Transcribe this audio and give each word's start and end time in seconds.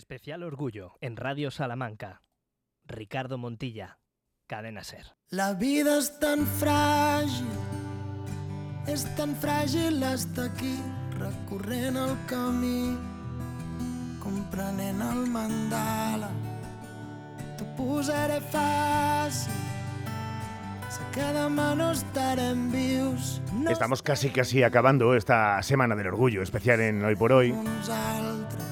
Especial 0.00 0.42
Orgullo 0.44 0.94
en 1.02 1.14
Radio 1.18 1.50
Salamanca. 1.50 2.22
Ricardo 2.86 3.36
Montilla, 3.36 3.98
Cadena 4.46 4.82
Ser. 4.82 5.04
La 5.28 5.52
vida 5.52 5.98
és 6.00 6.06
tan 6.22 6.46
fràgil, 6.56 7.50
és 8.88 9.04
tan 9.18 9.34
fràgil 9.42 10.00
estar 10.08 10.46
aquí, 10.48 10.72
recorrent 11.18 11.98
el 12.00 12.14
camí, 12.30 12.96
comprenent 14.24 15.04
el 15.04 15.20
mandala. 15.36 16.32
T'ho 17.60 17.68
posaré 17.76 18.40
fàcil, 18.56 19.60
sé 20.96 21.04
que 21.12 21.28
demà 21.36 21.74
no 21.76 21.90
estarem 21.92 22.70
vius. 22.72 23.36
No 23.52 23.68
Estamos 23.68 24.00
casi 24.00 24.32
casi 24.32 24.62
acabando 24.64 25.12
esta 25.14 25.60
semana 25.62 25.94
del 25.94 26.08
orgullo 26.08 26.40
especial 26.40 26.80
en 26.80 27.04
Hoy 27.04 27.16
por 27.16 27.34
Hoy. 27.36 27.52
uns 27.52 27.90
altres. 27.90 28.69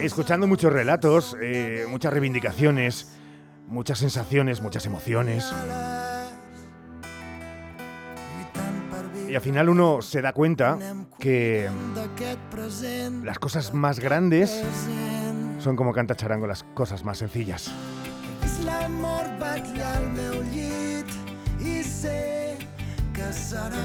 Escuchando 0.00 0.46
muchos 0.46 0.72
relatos, 0.72 1.36
eh, 1.40 1.84
muchas 1.88 2.12
reivindicaciones, 2.12 3.12
muchas 3.66 3.98
sensaciones, 3.98 4.60
muchas 4.62 4.86
emociones. 4.86 5.52
Y 9.28 9.34
al 9.34 9.40
final 9.40 9.68
uno 9.68 10.02
se 10.02 10.22
da 10.22 10.32
cuenta 10.32 10.76
que 11.18 11.68
las 13.22 13.38
cosas 13.38 13.72
más 13.72 14.00
grandes 14.00 14.62
son 15.60 15.76
como 15.76 15.92
canta 15.92 16.16
charango 16.16 16.46
las 16.46 16.64
cosas 16.64 17.04
más 17.04 17.18
sencillas. 17.18 17.70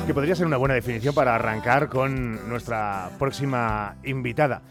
Que 0.05 0.13
podría 0.13 0.35
ser 0.35 0.45
una 0.45 0.57
buena 0.57 0.75
definición 0.75 1.15
para 1.15 1.33
arrancar 1.33 1.89
con 1.89 2.47
nuestra 2.47 3.09
próxima 3.17 3.97
invitada, 4.03 4.61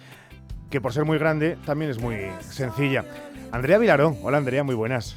que 0.70 0.80
por 0.80 0.92
ser 0.92 1.04
muy 1.04 1.18
grande 1.18 1.58
también 1.66 1.90
es 1.90 2.00
muy 2.00 2.18
sencilla. 2.40 3.04
Andrea 3.50 3.78
Vilaró. 3.78 4.16
Hola 4.22 4.38
Andrea, 4.38 4.62
muy 4.62 4.76
buenas. 4.76 5.16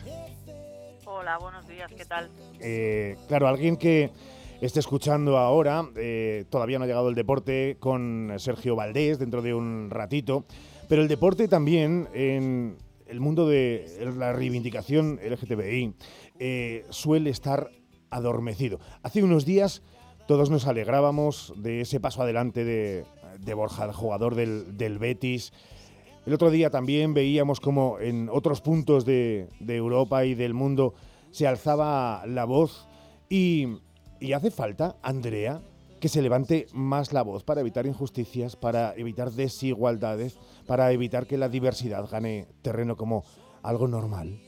Hola, 1.05 1.37
buenos 1.37 1.67
días, 1.67 1.91
¿qué 1.95 2.03
tal? 2.03 2.31
Eh, 2.59 3.15
claro, 3.27 3.47
alguien 3.47 3.77
que 3.77 4.11
esté 4.59 4.79
escuchando 4.79 5.37
ahora, 5.37 5.85
eh, 5.95 6.45
todavía 6.49 6.79
no 6.79 6.85
ha 6.85 6.87
llegado 6.87 7.09
el 7.09 7.15
deporte 7.15 7.77
con 7.79 8.33
Sergio 8.37 8.75
Valdés 8.75 9.19
dentro 9.19 9.43
de 9.43 9.53
un 9.53 9.91
ratito, 9.91 10.45
pero 10.89 11.03
el 11.03 11.07
deporte 11.07 11.47
también 11.47 12.09
en 12.15 12.75
el 13.05 13.19
mundo 13.19 13.47
de 13.47 13.85
la 14.17 14.33
reivindicación 14.33 15.19
LGTBI 15.23 15.93
eh, 16.39 16.85
suele 16.89 17.29
estar 17.29 17.69
adormecido. 18.09 18.79
Hace 19.03 19.21
unos 19.21 19.45
días 19.45 19.83
todos 20.28 20.50
nos 20.50 20.67
alegrábamos 20.67 21.53
de 21.56 21.81
ese 21.81 22.00
paso 22.00 22.22
adelante 22.22 22.66
de, 22.66 23.06
de 23.39 23.53
Borja, 23.53 23.92
jugador 23.94 24.36
del, 24.36 25.00
Betis. 25.00 25.53
El 26.25 26.33
otro 26.33 26.52
día 26.52 26.70
también 26.70 27.14
veíamos 27.14 27.59
como 27.59 28.00
en 28.00 28.30
otros 28.30 28.61
puntos 28.61 29.05
de, 29.05 29.48
Europa 29.67 30.25
y 30.25 30.36
del 30.36 30.53
mundo 30.53 30.94
se 31.31 31.48
alzaba 31.48 32.25
la 32.28 32.45
voz 32.45 32.88
y 33.30 33.80
hace 34.36 34.52
falta, 34.52 34.98
Andrea, 35.02 35.61
que 36.00 36.09
se 36.09 36.22
levante 36.22 36.67
más 36.73 37.14
la 37.14 37.22
voz 37.22 37.44
para 37.44 37.61
evitar 37.61 37.86
injusticias, 37.86 38.55
para 38.55 38.94
evitar 38.95 39.31
desigualdades, 39.31 40.38
para 40.67 40.92
evitar 40.92 41.25
que 41.25 41.38
la 41.38 41.50
diversidad 41.50 42.08
gane 42.09 42.48
terreno 42.61 42.98
como 42.98 43.23
algo 43.64 43.88
normal. 43.88 44.46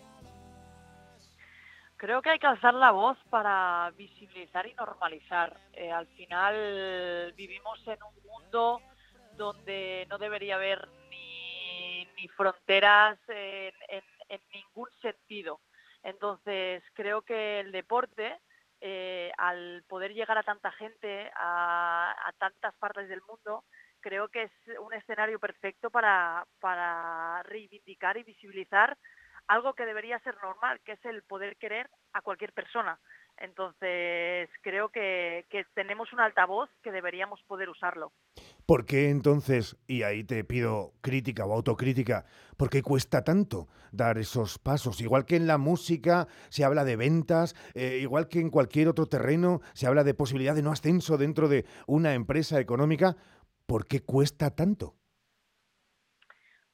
Creo 2.00 2.22
que 2.22 2.30
hay 2.30 2.40
que 2.40 2.48
alzar 2.48 2.74
la 2.76 2.92
voz 2.92 3.18
para 3.30 3.92
visibilizar 3.98 4.66
y 4.66 4.74
normalizar. 4.74 5.58
Eh, 5.74 5.92
al 5.92 6.08
final 6.08 7.34
vivimos 7.36 7.86
en 7.88 8.02
un 8.02 8.24
mundo 8.24 8.80
donde 9.36 10.08
no 10.10 10.18
debería 10.18 10.56
haber 10.56 10.88
ni, 11.10 12.08
fronteras 12.38 13.20
en, 13.28 13.74
ningún 14.54 14.88
sentido. 15.02 15.60
Entonces 16.02 16.82
creo 16.94 17.22
que 17.22 17.60
el 17.60 17.74
deporte, 17.74 18.40
eh, 18.80 19.34
al 19.38 19.84
poder 19.90 20.14
llegar 20.14 20.38
a 20.38 20.44
tanta 20.44 20.72
gente, 20.72 21.30
a, 21.36 22.16
tantas 22.38 22.76
partes 22.76 23.10
del 23.10 23.22
mundo, 23.28 23.66
creo 24.00 24.30
que 24.30 24.44
es 24.44 24.52
un 24.80 24.94
escenario 24.94 25.38
perfecto 25.38 25.90
para 25.90 26.46
reivindicar 27.44 28.16
y 28.16 28.24
visibilizar 28.24 28.98
algo 29.50 29.74
que 29.74 29.86
debería 29.86 30.20
ser 30.20 30.36
normal, 30.42 30.80
que 30.86 30.94
es 30.94 31.06
el 31.06 31.24
poder 31.24 31.58
querer 31.58 31.90
a 32.14 32.22
cualquier 32.22 32.54
persona. 32.54 33.00
Entonces, 33.38 34.50
creo 34.62 34.90
que, 34.90 35.46
tenemos 35.74 36.14
un 36.14 36.20
altavoz 36.20 36.70
que 36.84 36.92
deberíamos 36.92 37.42
poder 37.48 37.70
usarlo. 37.70 38.12
¿Por 38.66 38.86
qué 38.86 39.10
entonces, 39.10 39.76
y 39.88 40.04
ahí 40.04 40.24
te 40.24 40.44
pido 40.44 40.94
crítica 41.02 41.46
o 41.46 41.54
autocrítica, 41.54 42.26
por 42.58 42.70
qué 42.70 42.84
cuesta 42.84 43.24
tanto 43.24 43.68
dar 43.92 44.20
esos 44.20 44.60
pasos? 44.60 45.02
Igual 45.02 45.26
que 45.26 45.38
en 45.38 45.48
la 45.48 45.58
música 45.58 46.28
se 46.50 46.64
habla 46.64 46.84
de 46.84 46.98
ventas, 46.98 47.56
eh, 47.74 47.98
igual 48.02 48.28
que 48.28 48.42
en 48.42 48.52
cualquier 48.52 48.88
otro 48.88 49.08
terreno 49.08 49.62
se 49.74 49.88
habla 49.88 50.04
de 50.04 50.14
posibilidad 50.14 50.54
de 50.54 50.62
no 50.62 50.72
ascenso 50.72 51.18
dentro 51.18 51.48
de 51.48 51.66
una 51.88 52.14
empresa 52.14 52.60
económica, 52.60 53.16
¿por 53.66 53.88
qué 53.88 54.02
cuesta 54.02 54.54
tanto? 54.54 54.99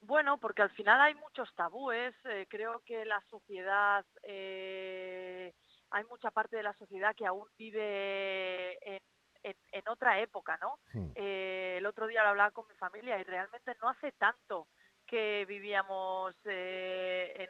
Bueno, 0.06 0.38
porque 0.38 0.62
al 0.62 0.70
final 0.70 1.00
hay 1.00 1.14
muchos 1.14 1.52
tabúes. 1.54 2.14
eh, 2.24 2.46
creo 2.48 2.80
que 2.84 3.04
la 3.04 3.20
sociedad, 3.30 4.04
eh, 4.22 5.52
hay 5.90 6.04
mucha 6.04 6.30
parte 6.30 6.56
de 6.56 6.62
la 6.62 6.74
sociedad 6.74 7.14
que 7.16 7.26
aún 7.26 7.48
vive 7.58 8.78
en, 8.96 9.00
en- 9.42 9.56
en 9.72 9.88
otra 9.88 10.20
época, 10.20 10.58
¿no? 10.60 10.78
Eh, 11.14 11.76
el 11.78 11.86
otro 11.86 12.06
día 12.06 12.22
lo 12.22 12.30
hablaba 12.30 12.50
con 12.52 12.68
mi 12.68 12.74
familia 12.76 13.18
y 13.18 13.24
realmente 13.24 13.74
no 13.82 13.88
hace 13.88 14.12
tanto 14.12 14.68
que 15.06 15.44
vivíamos 15.46 16.34
en, 16.44 17.48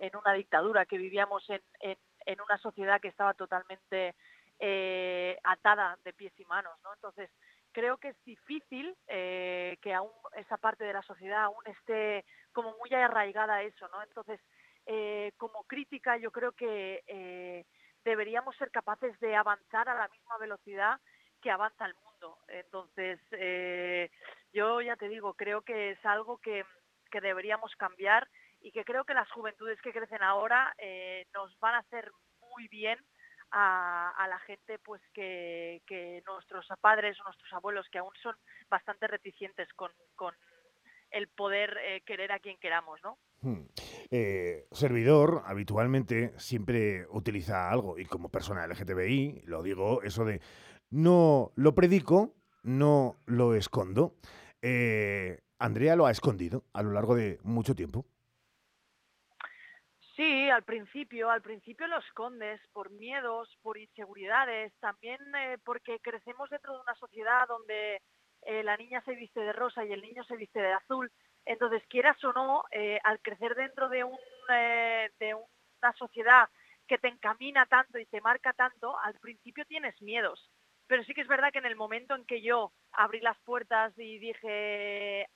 en 0.00 0.16
una 0.16 0.32
dictadura, 0.34 0.86
que 0.86 0.98
vivíamos 0.98 1.48
en, 1.50 1.62
una 2.42 2.58
sociedad 2.58 3.00
que 3.00 3.08
estaba 3.08 3.34
totalmente 3.34 4.14
atada 5.44 5.98
de 6.04 6.12
pies 6.12 6.32
y 6.38 6.44
manos, 6.44 6.78
¿no? 6.82 6.92
Entonces, 6.94 7.30
creo 7.72 7.98
que 7.98 8.08
es 8.08 8.24
difícil 8.24 8.96
eh, 9.06 9.76
que 9.82 9.94
aún 9.94 10.10
esa 10.36 10.56
parte 10.56 10.84
de 10.84 10.92
la 10.92 11.02
sociedad 11.02 11.44
aún 11.44 11.62
esté 11.66 12.24
como 12.52 12.74
muy 12.78 12.92
arraigada 12.92 13.56
a 13.56 13.62
eso, 13.62 13.88
¿no? 13.88 14.02
Entonces, 14.02 14.40
eh, 14.86 15.32
como 15.36 15.64
crítica, 15.64 16.16
yo 16.16 16.30
creo 16.30 16.52
que 16.52 17.02
eh, 17.06 17.66
deberíamos 18.04 18.56
ser 18.56 18.70
capaces 18.70 19.18
de 19.20 19.36
avanzar 19.36 19.88
a 19.88 19.94
la 19.94 20.08
misma 20.08 20.38
velocidad 20.38 20.98
que 21.42 21.50
avanza 21.50 21.84
el 21.84 21.94
mundo. 21.94 22.38
Entonces, 22.48 23.20
eh, 23.32 24.10
yo 24.52 24.80
ya 24.80 24.96
te 24.96 25.08
digo, 25.08 25.34
creo 25.34 25.60
que 25.60 25.90
es 25.90 26.04
algo 26.06 26.38
que, 26.38 26.64
que 27.10 27.20
deberíamos 27.20 27.76
cambiar 27.76 28.26
y 28.60 28.72
que 28.72 28.84
creo 28.84 29.04
que 29.04 29.14
las 29.14 29.30
juventudes 29.30 29.80
que 29.82 29.92
crecen 29.92 30.22
ahora 30.22 30.74
nos 31.34 31.56
van 31.60 31.74
a 31.74 31.78
hacer 31.78 32.10
muy 32.40 32.66
bien 32.68 32.98
a, 33.50 34.26
la 34.28 34.38
gente 34.40 34.78
pues 34.78 35.00
que, 35.12 35.82
que 35.86 36.22
nuestros 36.26 36.66
padres 36.80 37.18
o 37.20 37.24
nuestros 37.24 37.52
abuelos 37.52 37.86
que 37.90 37.98
aún 37.98 38.12
son 38.22 38.36
bastante 38.68 39.06
reticentes 39.06 39.68
con, 39.74 39.90
con 40.14 40.34
el 41.10 41.28
poder 41.28 41.76
eh, 41.82 42.02
querer 42.04 42.32
a 42.32 42.38
quien 42.38 42.58
queramos, 42.58 43.00
¿no? 43.02 43.18
Hmm. 43.40 43.66
Eh, 44.10 44.66
servidor 44.72 45.42
habitualmente 45.46 46.32
siempre 46.38 47.06
utiliza 47.10 47.70
algo, 47.70 47.98
y 47.98 48.04
como 48.04 48.30
persona 48.30 48.66
LGTBI, 48.66 49.42
lo 49.44 49.62
digo, 49.62 50.02
eso 50.02 50.24
de 50.24 50.40
no 50.90 51.52
lo 51.54 51.74
predico, 51.74 52.34
no 52.62 53.16
lo 53.26 53.54
escondo. 53.54 54.14
Eh, 54.62 55.40
Andrea 55.58 55.96
lo 55.96 56.06
ha 56.06 56.10
escondido 56.10 56.64
a 56.72 56.82
lo 56.82 56.92
largo 56.92 57.14
de 57.14 57.38
mucho 57.42 57.74
tiempo. 57.74 58.06
Sí, 60.18 60.50
al 60.50 60.64
principio, 60.64 61.30
al 61.30 61.42
principio 61.42 61.86
lo 61.86 61.98
escondes 61.98 62.60
por 62.72 62.90
miedos, 62.90 63.56
por 63.62 63.78
inseguridades, 63.78 64.72
también 64.80 65.20
eh, 65.36 65.58
porque 65.64 66.00
crecemos 66.00 66.50
dentro 66.50 66.74
de 66.74 66.80
una 66.80 66.96
sociedad 66.96 67.46
donde 67.46 68.02
eh, 68.42 68.64
la 68.64 68.76
niña 68.76 69.00
se 69.02 69.14
viste 69.14 69.38
de 69.38 69.52
rosa 69.52 69.84
y 69.84 69.92
el 69.92 70.02
niño 70.02 70.24
se 70.24 70.36
viste 70.36 70.58
de 70.60 70.72
azul. 70.72 71.12
Entonces, 71.46 71.84
quieras 71.88 72.22
o 72.24 72.32
no, 72.32 72.64
eh, 72.72 72.98
al 73.04 73.20
crecer 73.20 73.54
dentro 73.54 73.88
de, 73.88 74.02
un, 74.02 74.18
de 74.48 75.34
una 75.34 75.92
sociedad 75.96 76.48
que 76.88 76.98
te 76.98 77.06
encamina 77.06 77.66
tanto 77.66 78.00
y 78.00 78.06
te 78.06 78.20
marca 78.20 78.52
tanto, 78.54 78.98
al 78.98 79.14
principio 79.20 79.64
tienes 79.66 80.02
miedos. 80.02 80.50
Pero 80.88 81.04
sí 81.04 81.14
que 81.14 81.20
es 81.20 81.28
verdad 81.28 81.52
que 81.52 81.60
en 81.60 81.66
el 81.66 81.76
momento 81.76 82.16
en 82.16 82.24
que 82.24 82.42
yo 82.42 82.72
abrí 82.90 83.20
las 83.20 83.38
puertas 83.44 83.96
y 83.96 84.18
dije, 84.18 85.28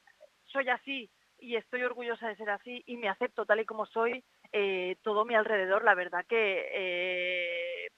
soy 0.46 0.68
así 0.70 1.08
y 1.42 1.56
estoy 1.56 1.82
orgullosa 1.82 2.28
de 2.28 2.36
ser 2.36 2.50
así 2.50 2.82
y 2.86 2.96
me 2.96 3.08
acepto 3.08 3.44
tal 3.44 3.60
y 3.60 3.66
como 3.66 3.84
soy, 3.86 4.24
eh, 4.52 4.96
todo 5.02 5.25
mi 5.25 5.34
alrededor, 5.34 5.84
la 5.84 5.94
verdad 5.94 6.25
que 6.28 6.69
eh, 6.72 7.88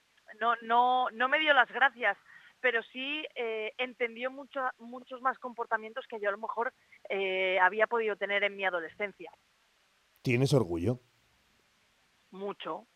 no, 0.41 0.55
no, 0.63 1.11
no 1.11 1.29
me 1.29 1.39
dio 1.39 1.53
las 1.53 1.69
gracias, 1.71 2.17
pero 2.61 2.83
sí 2.85 3.27
eh, 3.35 3.73
entendió 3.79 4.31
mucho, 4.31 4.61
muchos 4.79 5.21
más 5.21 5.39
comportamientos 5.39 6.07
que 6.07 6.21
yo 6.21 6.29
a 6.29 6.33
lo 6.33 6.39
mejor 6.39 6.73
había 7.61 7.87
podido 7.87 8.17
tener 8.17 8.45
en 8.45 8.57
mi 8.57 8.65
adolescencia. 8.65 9.31
¿Tienes 10.23 10.55
orgullo? 10.55 11.01
Mucho, 12.31 12.87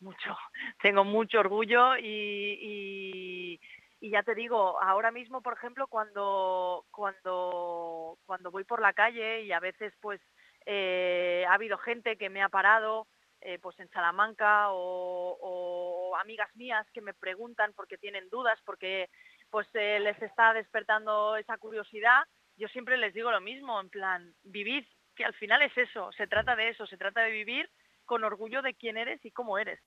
mucho. 0.00 0.36
Tengo 0.82 1.04
mucho 1.04 1.40
orgullo 1.40 1.96
y, 1.96 2.58
y, 2.62 3.60
y 4.00 4.10
ya 4.10 4.22
te 4.22 4.34
digo, 4.34 4.82
ahora 4.82 5.10
mismo, 5.10 5.42
por 5.42 5.54
ejemplo, 5.54 5.86
cuando, 5.86 6.86
cuando, 6.90 8.18
cuando 8.26 8.50
voy 8.50 8.64
por 8.64 8.80
la 8.80 8.92
calle 8.92 9.42
y 9.42 9.52
a 9.52 9.60
veces 9.60 9.92
pues 10.00 10.20
eh, 10.66 11.44
ha 11.48 11.54
habido 11.54 11.78
gente 11.78 12.16
que 12.16 12.30
me 12.30 12.42
ha 12.42 12.48
parado 12.48 13.06
eh, 13.40 13.58
pues 13.60 13.78
en 13.80 13.90
Salamanca 13.90 14.66
o, 14.70 16.14
amigas 16.20 16.54
mías 16.54 16.86
que 16.92 17.00
me 17.00 17.14
preguntan 17.14 17.72
porque 17.74 17.98
tienen 17.98 18.28
dudas, 18.30 18.56
porque 18.64 19.10
pues 19.50 19.66
eh, 19.74 19.98
les 19.98 20.20
está 20.22 20.52
despertando 20.52 21.34
esa 21.36 21.58
curiosidad, 21.58 22.22
yo 22.56 22.68
siempre 22.68 22.96
les 22.96 23.12
digo 23.12 23.32
lo 23.32 23.40
mismo, 23.40 23.80
en 23.80 23.90
plan, 23.90 24.32
vivid, 24.44 24.84
que 25.16 25.24
al 25.24 25.34
final 25.34 25.62
es 25.62 25.76
eso, 25.76 26.12
se 26.12 26.28
trata 26.28 26.54
de 26.54 26.68
eso, 26.68 26.86
se 26.86 26.96
trata 26.96 27.22
de 27.22 27.32
vivir 27.32 27.68
con 28.04 28.22
orgullo 28.22 28.62
de 28.62 28.74
quién 28.74 28.96
eres 28.96 29.24
y 29.24 29.32
cómo 29.32 29.58
eres. 29.58 29.80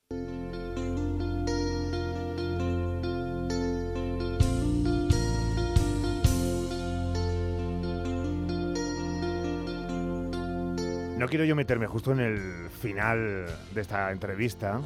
No 11.18 11.28
quiero 11.28 11.46
yo 11.46 11.56
meterme 11.56 11.88
justo 11.88 12.12
en 12.12 12.20
el 12.20 12.70
final 12.70 13.46
de 13.74 13.82
esta 13.82 14.12
entrevista. 14.12 14.82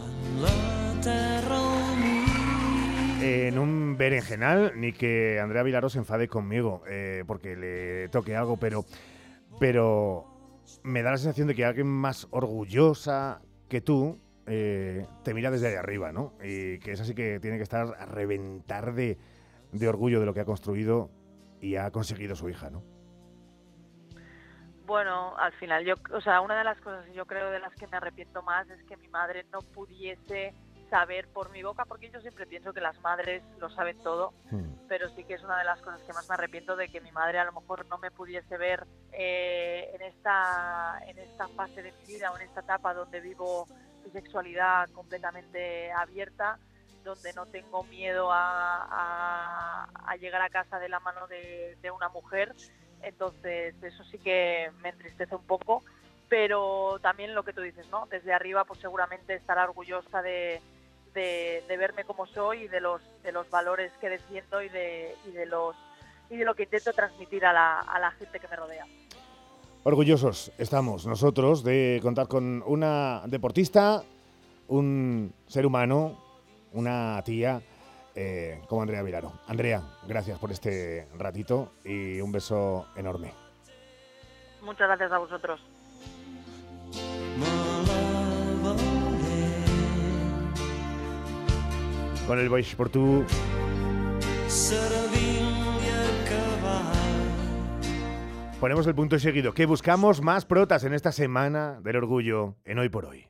En 3.21 3.57
un 3.57 3.97
berenjenal, 3.97 4.73
ni 4.75 4.93
que 4.93 5.39
Andrea 5.39 5.63
Vilaro 5.63 5.89
se 5.89 5.97
enfade 5.97 6.27
conmigo 6.27 6.83
eh, 6.87 7.23
porque 7.25 7.55
le 7.55 8.09
toque 8.09 8.35
algo, 8.35 8.57
pero, 8.57 8.85
pero 9.59 10.25
me 10.83 11.01
da 11.01 11.11
la 11.11 11.17
sensación 11.17 11.47
de 11.47 11.55
que 11.55 11.65
alguien 11.65 11.87
más 11.87 12.27
orgullosa 12.29 13.41
que 13.67 13.81
tú 13.81 14.19
eh, 14.45 15.07
te 15.23 15.33
mira 15.33 15.49
desde 15.49 15.69
ahí 15.69 15.75
arriba, 15.75 16.11
¿no? 16.11 16.33
Y 16.43 16.77
que 16.77 16.91
es 16.91 17.01
así 17.01 17.15
que 17.15 17.39
tiene 17.39 17.57
que 17.57 17.63
estar 17.63 17.95
a 17.99 18.05
reventar 18.05 18.93
de, 18.93 19.17
de 19.71 19.87
orgullo 19.87 20.19
de 20.19 20.27
lo 20.27 20.35
que 20.35 20.41
ha 20.41 20.45
construido 20.45 21.09
y 21.59 21.75
ha 21.75 21.89
conseguido 21.89 22.35
su 22.35 22.49
hija, 22.49 22.69
¿no? 22.69 22.98
Bueno, 24.89 25.37
al 25.37 25.53
final, 25.53 25.85
yo, 25.85 25.93
o 26.11 26.19
sea, 26.19 26.41
una 26.41 26.57
de 26.57 26.63
las 26.63 26.81
cosas 26.81 27.05
yo 27.13 27.27
creo 27.27 27.51
de 27.51 27.59
las 27.59 27.71
que 27.75 27.85
me 27.85 27.97
arrepiento 27.97 28.41
más 28.41 28.67
es 28.71 28.83
que 28.85 28.97
mi 28.97 29.07
madre 29.07 29.45
no 29.51 29.59
pudiese 29.59 30.51
saber 30.89 31.27
por 31.27 31.51
mi 31.51 31.61
boca, 31.61 31.85
porque 31.85 32.09
yo 32.09 32.19
siempre 32.21 32.47
pienso 32.47 32.73
que 32.73 32.81
las 32.81 32.99
madres 33.01 33.43
lo 33.59 33.69
saben 33.69 34.01
todo, 34.01 34.33
hmm. 34.49 34.87
pero 34.87 35.07
sí 35.09 35.25
que 35.25 35.35
es 35.35 35.43
una 35.43 35.59
de 35.59 35.65
las 35.65 35.79
cosas 35.83 36.01
que 36.01 36.11
más 36.11 36.27
me 36.27 36.33
arrepiento 36.33 36.75
de 36.75 36.89
que 36.89 37.01
mi 37.01 37.11
madre 37.11 37.37
a 37.37 37.45
lo 37.45 37.51
mejor 37.51 37.85
no 37.85 37.99
me 37.99 38.09
pudiese 38.09 38.57
ver 38.57 38.87
eh, 39.11 39.91
en 39.93 40.01
esta 40.01 40.99
en 41.05 41.19
esta 41.19 41.47
fase 41.49 41.83
de 41.83 41.91
mi 41.91 42.05
vida 42.07 42.31
o 42.31 42.37
en 42.37 42.47
esta 42.47 42.61
etapa 42.61 42.95
donde 42.95 43.21
vivo 43.21 43.67
mi 44.03 44.09
sexualidad 44.09 44.89
completamente 44.89 45.91
abierta, 45.91 46.57
donde 47.03 47.31
no 47.33 47.45
tengo 47.45 47.83
miedo 47.83 48.31
a, 48.31 49.85
a, 49.85 50.15
llegar 50.15 50.41
a 50.41 50.49
casa 50.49 50.79
de 50.79 50.89
la 50.89 50.99
mano 50.99 51.27
de, 51.27 51.77
de 51.79 51.91
una 51.91 52.09
mujer 52.09 52.55
entonces, 53.03 53.75
eso 53.81 54.03
sí 54.05 54.17
que 54.17 54.71
me 54.81 54.89
entristece 54.89 55.35
un 55.35 55.43
poco, 55.43 55.83
pero 56.27 56.99
también 57.01 57.33
lo 57.33 57.43
que 57.43 57.53
tú 57.53 57.61
dices, 57.61 57.87
¿no? 57.89 58.07
Desde 58.09 58.33
arriba, 58.33 58.65
pues 58.65 58.79
seguramente 58.79 59.35
estará 59.35 59.63
orgullosa 59.63 60.21
de, 60.21 60.61
verme 61.67 62.03
como 62.03 62.25
soy 62.27 62.63
y 62.63 62.67
de 62.67 62.81
los, 62.81 63.01
de 63.23 63.31
los 63.31 63.49
valores 63.49 63.91
que 63.99 64.09
defiendo 64.09 64.61
y 64.61 64.69
de, 64.69 65.15
y 65.27 65.31
de, 65.31 65.45
los, 65.45 65.75
y 66.29 66.37
de 66.37 66.45
lo 66.45 66.55
que 66.55 66.63
intento 66.63 66.93
transmitir 66.93 67.45
a 67.45 67.53
la, 67.53 67.79
a 67.79 67.99
la 67.99 68.11
gente 68.11 68.39
que 68.39 68.47
me 68.47 68.55
rodea. 68.55 68.85
Orgullosos 69.83 70.51
estamos 70.57 71.05
nosotros 71.05 71.63
de 71.63 71.99
contar 72.01 72.27
con 72.27 72.63
una 72.65 73.23
deportista, 73.25 74.03
un 74.67 75.33
ser 75.47 75.65
humano, 75.65 76.17
una 76.73 77.21
tía 77.23 77.61
eh, 78.21 78.61
como 78.67 78.81
Andrea 78.81 79.01
Vilaro. 79.01 79.31
Andrea, 79.47 79.81
gracias 80.05 80.37
por 80.39 80.51
este 80.51 81.07
ratito 81.17 81.71
y 81.85 82.19
un 82.19 82.33
beso 82.33 82.85
enorme. 82.97 83.31
Muchas 84.61 84.87
gracias 84.87 85.09
a 85.09 85.17
vosotros. 85.19 85.61
Con 92.27 92.39
el 92.39 92.49
Voice 92.49 92.75
por 92.75 92.89
tu. 92.89 93.25
Ponemos 98.59 98.85
el 98.85 98.95
punto 98.95 99.17
seguido, 99.17 99.53
que 99.53 99.65
buscamos 99.65 100.21
más 100.21 100.43
protas 100.45 100.83
en 100.83 100.93
esta 100.93 101.13
semana 101.13 101.79
del 101.81 101.95
orgullo 101.95 102.55
en 102.65 102.79
Hoy 102.79 102.89
por 102.89 103.05
Hoy. 103.05 103.17